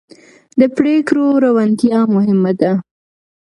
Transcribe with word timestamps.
د 0.59 0.61
پرېکړو 0.77 1.25
روڼتیا 1.43 1.99
مهمه 2.15 2.51
ده 2.59 2.71